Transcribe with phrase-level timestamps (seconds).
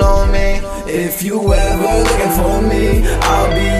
[0.00, 0.60] on me.
[0.86, 3.77] If you ever looking for me, I'll be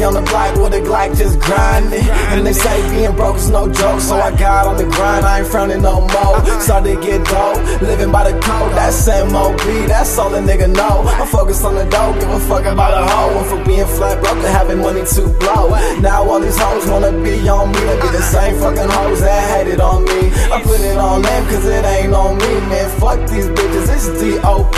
[0.00, 2.08] On the block with a Glock just grinding.
[2.32, 5.26] And they say being broke is no joke, so I got on the grind.
[5.26, 6.40] I ain't frowning no more.
[6.58, 8.72] Started to get dope, living by the code.
[8.72, 11.04] That's MOB, that's all a nigga know.
[11.04, 13.38] I'm focused on the dope, give a fuck about a hoe.
[13.38, 15.68] And for being flat broke and having money to blow.
[16.00, 17.80] Now all these hoes wanna be on me.
[17.80, 20.32] They be the same fucking hoes that hated on me.
[20.48, 22.88] I put on them cause it ain't on me, man.
[23.00, 24.76] Fuck these bitches, it's DOP.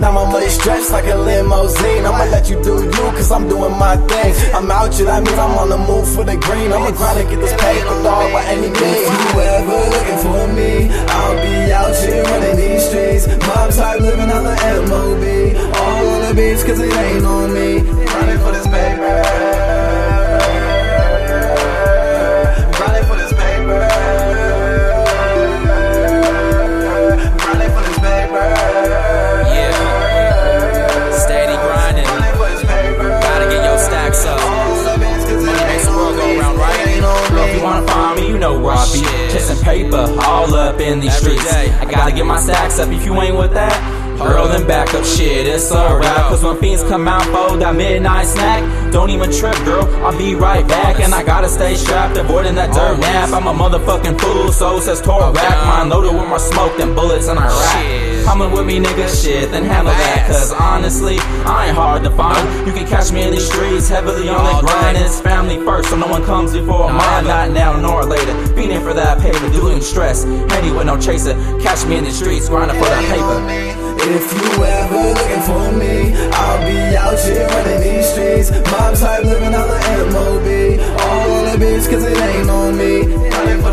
[0.00, 2.04] Now my money stretched like a limousine.
[2.04, 4.34] I'ma let you do you cause I'm doing my thing.
[4.54, 6.72] I'm out here, that means I'm on the move for the green.
[6.72, 9.06] I'ma grind and get this paper, dog, by any means.
[9.06, 13.26] If you ever looking for me, I'll be out here running these streets.
[13.46, 14.56] Mob type living on the
[14.90, 15.24] MOB.
[15.76, 17.79] All on the beach cause it ain't on me.
[40.90, 41.52] In these Every streets.
[41.54, 41.70] day.
[41.80, 42.90] I gotta get my stacks up.
[42.90, 43.72] If you ain't with that,
[44.50, 45.04] then back up.
[45.04, 46.28] Shit, it's a wrap.
[46.28, 49.84] Cause when fiends come out for that midnight snack, don't even trip, girl.
[50.04, 51.00] I'll be right back.
[51.00, 53.30] And I gotta stay strapped, avoiding that dirt nap.
[53.32, 55.30] I'm a motherfucking fool, so says Torak.
[55.30, 55.66] Oh, down.
[55.66, 58.24] Mine loaded with more smoke than bullets in Iraq.
[58.24, 60.26] Coming with me, nigga, shit, then handle that.
[60.26, 61.16] Cause honestly,
[61.46, 62.66] I ain't hard to find.
[62.66, 64.98] You can catch me in these streets, heavily on the grind.
[64.98, 67.24] It's family first, so no one comes before mine.
[67.24, 68.34] Not now nor later.
[69.80, 70.24] Feeding for that paper, doing stress.
[70.24, 71.34] Handy with no chaser.
[71.60, 73.40] Catch me in the streets, grinding for that paper.
[74.02, 78.50] If you ever looking for me, I'll be out here running these streets.
[78.50, 79.80] Mob type living on the
[80.12, 80.80] MOB.
[81.00, 83.06] All on the beach cause it ain't on me.
[83.30, 83.70] Running for